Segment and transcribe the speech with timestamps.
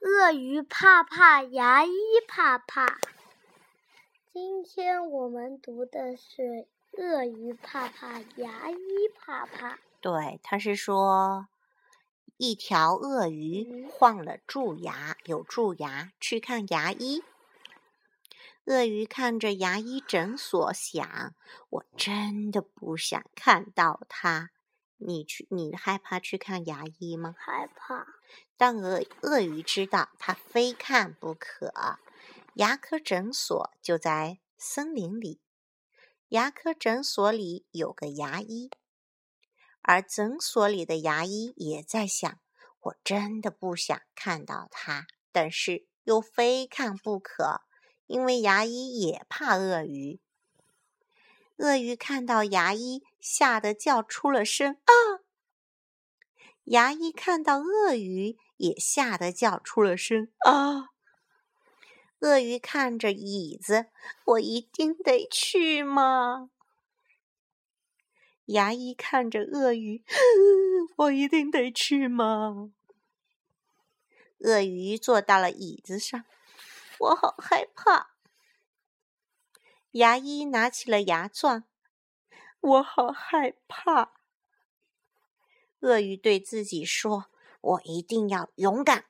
[0.00, 1.90] 鳄鱼怕怕，牙医
[2.28, 3.00] 怕怕。
[4.32, 8.76] 今天我们读的是鳄鱼怕怕，牙医
[9.18, 9.80] 怕怕。
[10.00, 11.48] 对，他是说
[12.36, 17.24] 一条鳄鱼患了蛀牙，有蛀牙，去看牙医。
[18.66, 21.34] 鳄鱼看着牙医诊所，想：
[21.70, 24.50] 我真的不想看到他。
[24.98, 27.34] 你去，你害怕去看牙医吗？
[27.38, 28.06] 害怕。
[28.56, 31.72] 但鳄鳄鱼知道，它非看不可。
[32.54, 35.40] 牙科诊所就在森林里，
[36.30, 38.70] 牙科诊所里有个牙医，
[39.80, 42.40] 而诊所里的牙医也在想：
[42.80, 47.62] 我真的不想看到他，但是又非看不可，
[48.06, 50.20] 因为牙医也怕鳄鱼。
[51.58, 54.92] 鳄鱼看到牙医，吓得叫出了声：“啊！”
[56.66, 60.90] 牙医看到鳄鱼，也吓得叫出了声：“啊！”
[62.20, 63.86] 鳄鱼看着椅子，
[64.24, 66.50] 我一定得去吗？
[68.46, 70.04] 牙医看着鳄鱼，
[70.96, 72.70] 我一定得去吗？
[74.38, 76.24] 鳄鱼坐到了椅子上，
[76.98, 78.10] 我好害怕。
[79.98, 81.64] 牙医拿起了牙钻，
[82.60, 84.12] 我好害怕。
[85.80, 87.26] 鳄鱼对自己说
[87.60, 89.06] ：“我一定要勇敢。”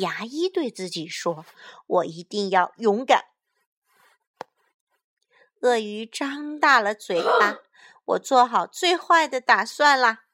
[0.00, 1.44] 牙医对自己说
[1.86, 3.26] ：“我一定要勇敢。”
[5.60, 7.58] 鳄鱼张大了嘴巴
[8.16, 10.24] ：“我做好最坏的打算啦。”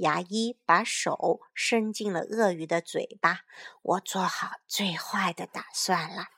[0.00, 3.40] 牙医把手伸进了鳄鱼的嘴巴
[3.82, 6.28] ：“我做好最坏的打算了。”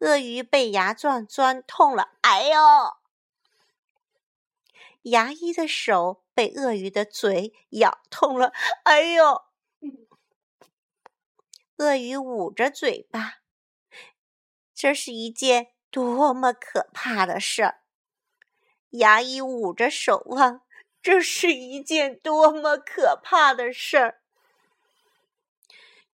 [0.00, 2.58] 鳄鱼被牙钻钻痛了，哎呦！
[5.02, 8.52] 牙医的手被鳄鱼的嘴咬痛了，
[8.84, 9.42] 哎呦！
[11.76, 13.40] 鳄鱼捂着嘴巴，
[14.74, 17.82] 这是一件多么可怕的事儿！
[18.90, 20.62] 牙医捂着手腕，
[21.02, 24.22] 这是一件多么可怕的事儿！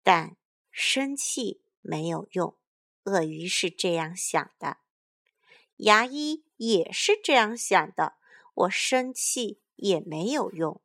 [0.03, 0.37] 但
[0.71, 2.57] 生气没有用，
[3.05, 4.79] 鳄鱼是这样想的，
[5.77, 8.15] 牙医也是这样想的。
[8.55, 10.81] 我生气也没有用。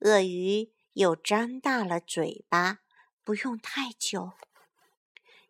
[0.00, 2.80] 鳄鱼又张大了嘴巴。
[3.22, 4.32] 不用太久，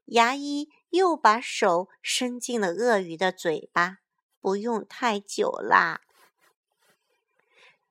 [0.07, 3.99] 牙医又把手伸进了鳄鱼的嘴巴。
[4.41, 6.03] 不用太久啦，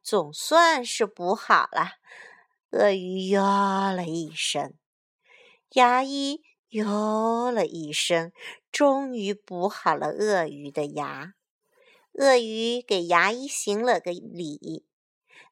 [0.03, 1.93] 总算是补好了。
[2.71, 4.75] 鳄鱼哟了一声，
[5.71, 8.31] 牙医哟了一声，
[8.71, 11.33] 终于补好了鳄鱼的牙。
[12.13, 14.85] 鳄鱼给牙医行了个礼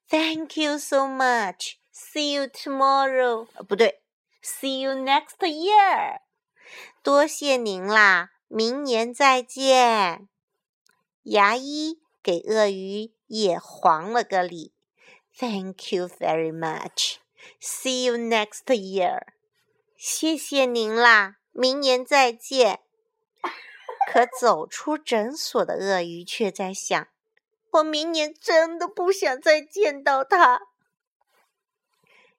[0.10, 1.76] ：“Thank you so much.
[1.94, 4.02] See you tomorrow。”不对。
[4.44, 6.20] See you next year，
[7.04, 10.30] 多谢您啦，明年再见。
[11.24, 14.74] 牙医给鳄鱼也还了个礼
[15.38, 17.16] ，Thank you very much.
[17.60, 19.24] See you next year，
[20.00, 22.82] 谢谢您啦，明年再见。
[24.14, 27.08] 可走出诊所的鳄鱼却在想：
[27.72, 30.62] 我明年真的不想再见到他。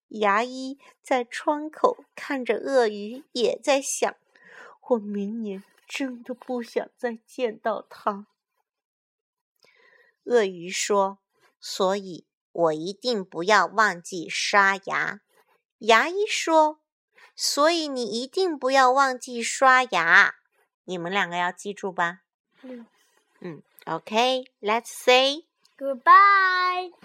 [0.06, 4.16] 牙医在窗口看着鳄鱼，也在想：
[4.90, 8.28] 我明年真的不想再见到他。
[10.22, 11.18] 鳄鱼说
[11.60, 15.20] ：“所以我一定不要忘记刷牙。”
[15.78, 16.80] 牙医说
[17.40, 20.34] ：“所以你一定不要忘记刷牙。”
[20.82, 22.22] 你们两个要记住吧。
[22.62, 22.86] 嗯
[23.40, 25.44] 嗯，OK，Let's say
[25.76, 26.92] goodbye。